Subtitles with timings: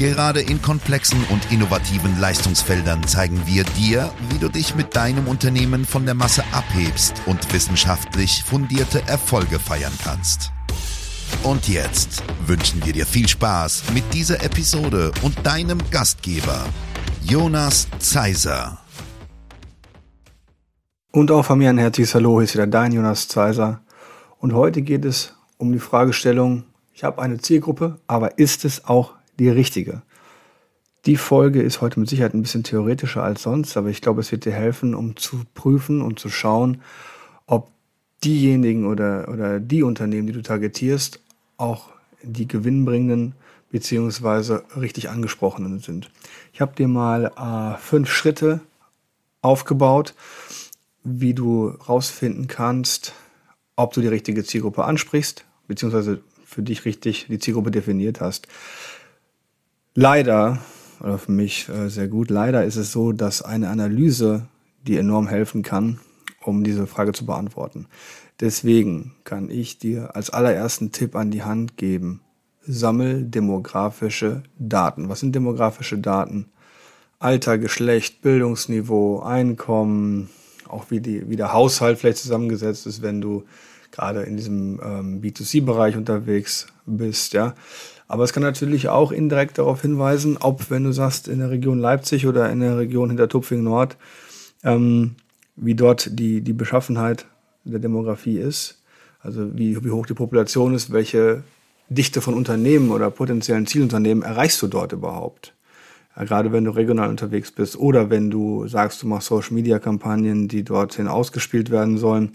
[0.00, 5.84] Gerade in komplexen und innovativen Leistungsfeldern zeigen wir dir, wie du dich mit deinem Unternehmen
[5.84, 10.52] von der Masse abhebst und wissenschaftlich fundierte Erfolge feiern kannst.
[11.42, 16.64] Und jetzt wünschen wir dir viel Spaß mit dieser Episode und deinem Gastgeber,
[17.22, 18.78] Jonas Zeiser.
[21.12, 23.82] Und auch von mir ein herzliches Hallo, hier ist wieder dein Jonas Zeiser.
[24.38, 29.19] Und heute geht es um die Fragestellung, ich habe eine Zielgruppe, aber ist es auch
[29.40, 30.02] die richtige.
[31.06, 34.30] Die Folge ist heute mit Sicherheit ein bisschen theoretischer als sonst, aber ich glaube, es
[34.30, 36.82] wird dir helfen, um zu prüfen und zu schauen,
[37.46, 37.70] ob
[38.22, 41.20] diejenigen oder, oder die Unternehmen, die du targetierst,
[41.56, 41.88] auch
[42.22, 43.34] die gewinnbringenden
[43.70, 46.10] beziehungsweise richtig angesprochenen sind.
[46.52, 48.60] Ich habe dir mal äh, fünf Schritte
[49.40, 50.14] aufgebaut,
[51.02, 53.14] wie du rausfinden kannst,
[53.74, 58.48] ob du die richtige Zielgruppe ansprichst, beziehungsweise für dich richtig die Zielgruppe definiert hast.
[60.02, 60.58] Leider,
[61.00, 64.46] oder für mich äh, sehr gut, leider ist es so, dass eine Analyse
[64.86, 66.00] dir enorm helfen kann,
[66.42, 67.86] um diese Frage zu beantworten.
[68.40, 72.22] Deswegen kann ich dir als allerersten Tipp an die Hand geben,
[72.62, 75.10] sammel demografische Daten.
[75.10, 76.46] Was sind demografische Daten?
[77.18, 80.30] Alter, Geschlecht, Bildungsniveau, Einkommen,
[80.66, 83.44] auch wie, die, wie der Haushalt vielleicht zusammengesetzt ist, wenn du
[83.90, 87.54] gerade in diesem ähm, B2C-Bereich unterwegs bist, ja.
[88.10, 91.78] Aber es kann natürlich auch indirekt darauf hinweisen, ob, wenn du sagst, in der Region
[91.78, 93.96] Leipzig oder in der Region hinter Tupfing Nord,
[94.64, 95.14] ähm,
[95.54, 97.26] wie dort die, die Beschaffenheit
[97.62, 98.82] der Demografie ist,
[99.20, 101.44] also wie, wie hoch die Population ist, welche
[101.88, 105.54] Dichte von Unternehmen oder potenziellen Zielunternehmen erreichst du dort überhaupt?
[106.16, 111.06] Gerade wenn du regional unterwegs bist oder wenn du sagst, du machst Social-Media-Kampagnen, die dorthin
[111.06, 112.32] ausgespielt werden sollen,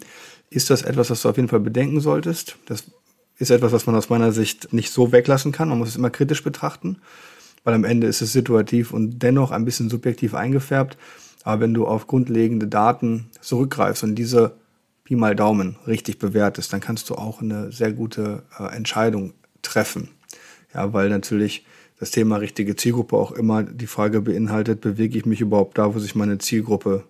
[0.50, 2.56] ist das etwas, was du auf jeden Fall bedenken solltest.
[2.66, 2.86] Das
[3.38, 5.70] ist etwas, was man aus meiner Sicht nicht so weglassen kann.
[5.70, 6.98] Man muss es immer kritisch betrachten,
[7.64, 10.98] weil am Ende ist es situativ und dennoch ein bisschen subjektiv eingefärbt.
[11.44, 14.54] Aber wenn du auf grundlegende Daten zurückgreifst und diese
[15.04, 20.10] Pi mal Daumen richtig bewertest, dann kannst du auch eine sehr gute äh, Entscheidung treffen.
[20.74, 21.66] Ja, weil natürlich
[22.00, 26.00] das Thema richtige Zielgruppe auch immer die Frage beinhaltet, bewege ich mich überhaupt da, wo
[26.00, 27.04] sich meine Zielgruppe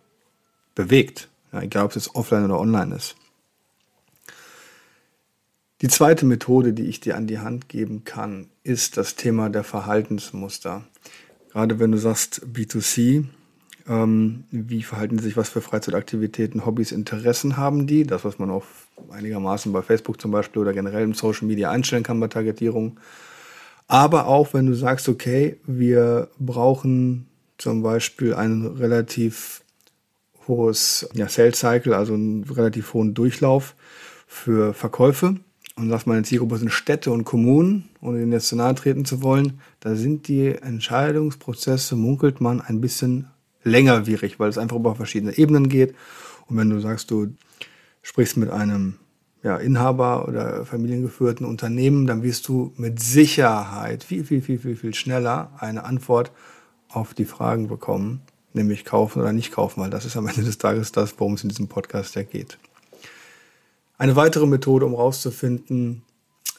[0.75, 1.29] bewegt?
[1.51, 3.15] Ja, egal, ob es offline oder online ist.
[5.81, 9.65] Die zweite Methode, die ich dir an die Hand geben kann, ist das Thema der
[9.65, 10.85] Verhaltensmuster.
[11.51, 13.25] Gerade wenn du sagst B2C,
[13.87, 18.05] ähm, wie verhalten sich, was für Freizeitaktivitäten, Hobbys, Interessen haben die?
[18.05, 18.63] Das, was man auch
[19.09, 22.97] einigermaßen bei Facebook zum Beispiel oder generell im Social Media einstellen kann bei Targetierung.
[23.87, 29.61] Aber auch wenn du sagst, okay, wir brauchen zum Beispiel ein relativ
[30.47, 33.75] hohes ja, Sales Cycle, also einen relativ hohen Durchlauf
[34.25, 35.35] für Verkäufe
[35.75, 39.21] und sagst, meine Zielgruppe sind Städte und Kommunen, ohne ihnen jetzt zu nahe treten zu
[39.21, 43.27] wollen, da sind die Entscheidungsprozesse, munkelt man, ein bisschen
[43.63, 45.95] längerwierig, weil es einfach über verschiedene Ebenen geht.
[46.47, 47.33] Und wenn du sagst, du
[48.01, 48.95] sprichst mit einem
[49.43, 54.93] ja, Inhaber oder familiengeführten Unternehmen, dann wirst du mit Sicherheit viel, viel, viel, viel, viel
[54.93, 56.31] schneller eine Antwort
[56.89, 58.21] auf die Fragen bekommen,
[58.53, 61.43] nämlich kaufen oder nicht kaufen, weil das ist am Ende des Tages das, worum es
[61.43, 62.57] in diesem Podcast ja geht.
[63.97, 66.03] Eine weitere Methode, um herauszufinden,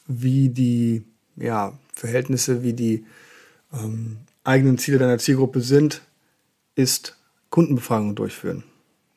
[0.07, 1.05] wie die
[1.37, 3.05] ja, Verhältnisse, wie die
[3.73, 6.03] ähm, eigenen Ziele deiner Zielgruppe sind,
[6.75, 7.17] ist
[7.51, 8.65] Kundenbefragungen durchführen.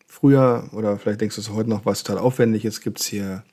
[0.07, 3.43] Früher, oder vielleicht denkst du es heute noch, was total aufwendig ist, gibt es hier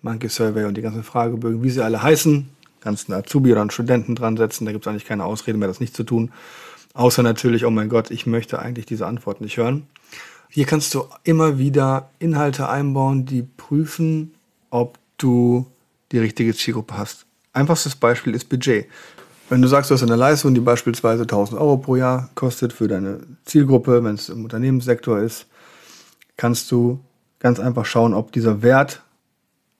[0.00, 2.48] Monkey Survey und die ganzen Fragebögen, wie sie alle heißen.
[2.80, 5.68] Kannst einen Azubi oder einen Studenten dran setzen, da gibt es eigentlich keine Ausrede mehr,
[5.68, 6.30] das nicht zu tun.
[6.92, 9.86] Außer natürlich, oh mein Gott, ich möchte eigentlich diese Antwort nicht hören.
[10.54, 14.34] Hier kannst du immer wieder Inhalte einbauen, die prüfen,
[14.70, 15.66] ob du
[16.12, 17.26] die richtige Zielgruppe hast.
[17.52, 18.86] Einfachstes Beispiel ist Budget.
[19.48, 22.86] Wenn du sagst, du hast eine Leistung, die beispielsweise 1000 Euro pro Jahr kostet für
[22.86, 25.46] deine Zielgruppe, wenn es im Unternehmenssektor ist,
[26.36, 27.00] kannst du
[27.40, 29.02] ganz einfach schauen, ob dieser Wert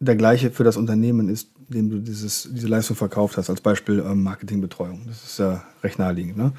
[0.01, 3.49] der gleiche für das Unternehmen ist, dem du dieses, diese Leistung verkauft hast.
[3.49, 5.03] Als Beispiel ähm, Marketingbetreuung.
[5.07, 6.37] Das ist ja recht naheliegend.
[6.37, 6.53] Ne?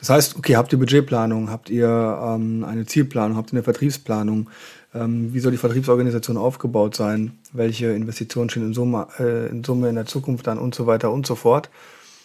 [0.00, 4.48] Das heißt, okay, habt ihr Budgetplanung, habt ihr ähm, eine Zielplanung, habt ihr eine Vertriebsplanung?
[4.94, 7.38] Ähm, wie soll die Vertriebsorganisation aufgebaut sein?
[7.52, 11.12] Welche Investitionen stehen in Summe, äh, in Summe in der Zukunft dann und so weiter
[11.12, 11.68] und so fort?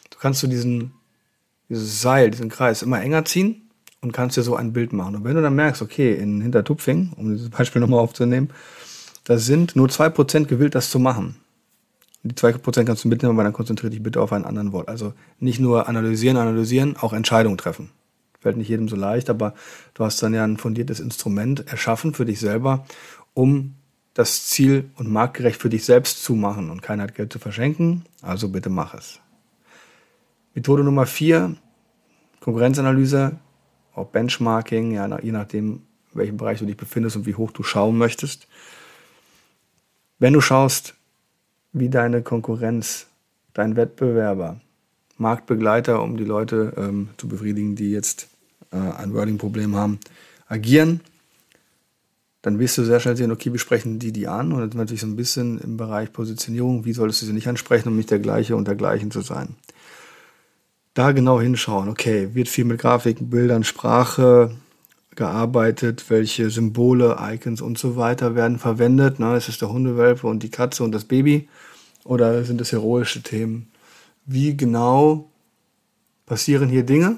[0.10, 0.94] Du kannst du diesen,
[1.68, 3.70] dieses Seil, diesen Kreis immer enger ziehen
[4.00, 5.18] und kannst dir so ein Bild machen.
[5.18, 8.52] Und wenn du dann merkst, okay, in Hintertupfing, um dieses Beispiel nochmal aufzunehmen,
[9.26, 11.36] da sind nur 2% gewillt, das zu machen.
[12.28, 14.90] Die 2% kannst du mitnehmen, aber dann konzentriere dich bitte auf einen anderen Wort.
[14.90, 17.92] Also nicht nur analysieren, analysieren, auch Entscheidungen treffen.
[18.40, 19.54] Fällt nicht jedem so leicht, aber
[19.94, 22.84] du hast dann ja ein fundiertes Instrument erschaffen für dich selber,
[23.36, 23.76] um
[24.16, 26.72] das Ziel und marktgerecht für dich selbst zu machen.
[26.72, 29.20] Und keiner hat Geld zu verschenken, also bitte mach es.
[30.56, 31.56] Methode Nummer 4,
[32.40, 33.38] Konkurrenzanalyse,
[33.94, 35.74] auch Benchmarking, ja, je nachdem,
[36.12, 38.48] in welchem Bereich du dich befindest und wie hoch du schauen möchtest.
[40.18, 40.96] Wenn du schaust,
[41.76, 43.08] wie deine Konkurrenz,
[43.54, 44.62] dein Wettbewerber,
[45.18, 48.30] Marktbegleiter, um die Leute ähm, zu befriedigen, die jetzt
[48.72, 50.00] äh, ein Wording-Problem haben,
[50.48, 51.02] agieren,
[52.42, 54.54] dann wirst du sehr schnell sehen, okay, wie sprechen die die an?
[54.54, 57.90] Und dann natürlich so ein bisschen im Bereich Positionierung, wie solltest du sie nicht ansprechen,
[57.90, 59.56] um nicht der gleiche und dergleichen zu sein.
[60.94, 64.52] Da genau hinschauen, okay, wird viel mit Grafiken, Bildern, Sprache
[65.16, 69.20] gearbeitet, welche Symbole, Icons und so weiter werden verwendet.
[69.20, 69.36] Ne?
[69.36, 71.48] Ist es der Hundewelpe und die Katze und das Baby?
[72.04, 73.68] Oder sind es heroische Themen?
[74.26, 75.30] Wie genau
[76.26, 77.18] passieren hier Dinge?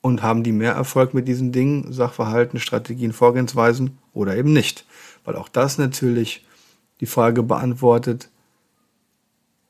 [0.00, 4.86] Und haben die mehr Erfolg mit diesen Dingen, Sachverhalten, Strategien, Vorgehensweisen oder eben nicht?
[5.24, 6.46] Weil auch das natürlich
[7.00, 8.30] die Frage beantwortet,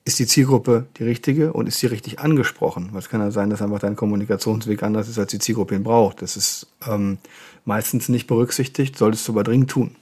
[0.08, 2.88] ist die Zielgruppe die richtige und ist sie richtig angesprochen?
[2.92, 5.82] Weil es kann ja sein, dass einfach dein Kommunikationsweg anders ist, als die Zielgruppe ihn
[5.82, 6.22] braucht.
[6.22, 7.18] Das ist ähm,
[7.66, 9.94] meistens nicht berücksichtigt, solltest du aber dringend tun.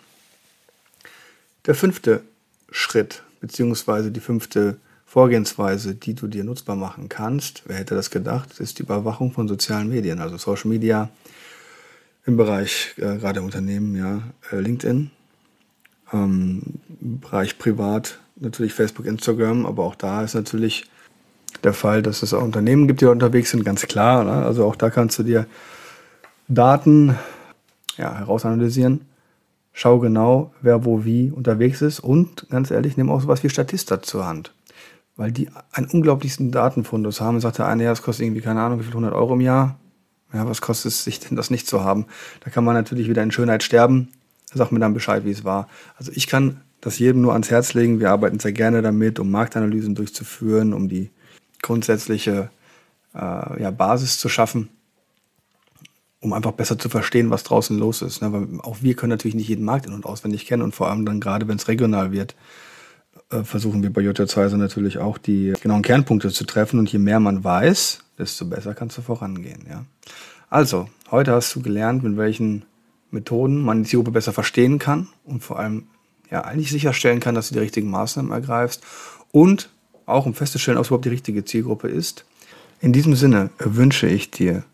[1.67, 2.23] Der fünfte
[2.71, 4.77] Schritt, beziehungsweise die fünfte
[5.07, 9.49] Vorgehensweise, die du dir nutzbar machen kannst, wer hätte das gedacht, ist die Überwachung von
[9.49, 11.11] sozialen Medien, also Social Media
[12.27, 14.23] im Bereich, äh, gerade Unternehmen, ja,
[14.53, 15.11] äh, LinkedIn,
[16.13, 20.85] ähm, Bereich Privat, natürlich Facebook, Instagram, aber auch da ist natürlich
[21.65, 24.25] der Fall, dass es auch Unternehmen gibt, die unterwegs sind, ganz klar.
[24.25, 24.33] Ne?
[24.33, 25.47] Also auch da kannst du dir
[26.49, 27.17] Daten
[27.97, 29.03] ja, herausanalysieren.
[29.73, 34.01] Schau genau, wer wo wie unterwegs ist und ganz ehrlich, nimm auch sowas wie Statista
[34.01, 34.53] zur Hand
[35.17, 37.41] weil die einen unglaublichsten Datenfundus haben.
[37.41, 39.79] Sagt der eine, ja, das kostet irgendwie, keine Ahnung, wie viel, 100 Euro im Jahr.
[40.33, 42.07] Ja, was kostet es sich denn, das nicht zu haben?
[42.45, 44.11] Da kann man natürlich wieder in Schönheit sterben.
[44.53, 45.69] Sag mir dann Bescheid, wie es war.
[45.97, 48.01] Also ich kann das jedem nur ans Herz legen.
[48.01, 51.11] Wir arbeiten sehr gerne damit, um Marktanalysen durchzuführen, um die
[51.63, 52.51] grundsätzliche
[53.15, 54.69] äh, ja, Basis zu schaffen,
[56.21, 58.23] um einfach besser zu verstehen, was draußen los ist.
[58.23, 58.33] Ne?
[58.33, 61.05] Weil auch wir können natürlich nicht jeden Markt in- und auswendig kennen und vor allem
[61.05, 62.37] dann gerade, wenn es regional wird,
[63.31, 66.79] äh, versuchen wir bei J2 natürlich auch die genauen Kernpunkte zu treffen.
[66.79, 69.67] Und je mehr man weiß, desto besser kannst du vorangehen.
[69.69, 69.85] Ja?
[70.49, 72.65] Also, heute hast du gelernt, mit welchen
[73.11, 75.87] Methoden man die Zielgruppe besser verstehen kann und vor allem
[76.31, 78.83] ja, eigentlich sicherstellen kann, dass du die richtigen Maßnahmen ergreifst
[79.33, 79.71] und
[80.07, 82.25] auch um festzustellen, ob es überhaupt die richtige Zielgruppe ist.
[82.81, 84.65] In diesem Sinne wünsche ich dir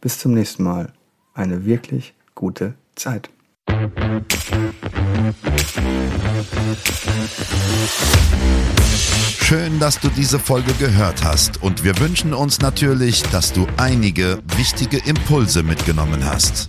[0.00, 0.92] bis zum nächsten Mal
[1.34, 3.30] eine wirklich gute Zeit.
[9.42, 14.40] Schön, dass du diese Folge gehört hast und wir wünschen uns natürlich, dass du einige
[14.56, 16.68] wichtige Impulse mitgenommen hast.